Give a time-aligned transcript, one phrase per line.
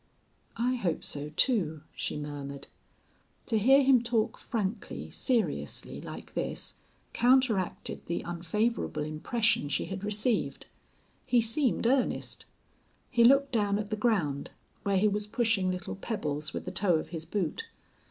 [0.57, 2.65] "I hope so, too," she murmured.
[3.45, 6.77] To hear him talk frankly, seriously, like this
[7.13, 10.65] counteracted the unfavorable impression she had received.
[11.23, 12.45] He seemed earnest.
[13.11, 14.49] He looked down at the ground,
[14.81, 17.65] where he was pushing little pebbles with the toe of his boot.